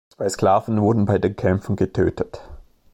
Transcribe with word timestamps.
Zwei 0.17 0.27
Sklaven 0.29 0.81
wurden 0.81 1.05
bei 1.05 1.19
den 1.19 1.35
Kämpfen 1.35 1.75
getötet. 1.75 2.41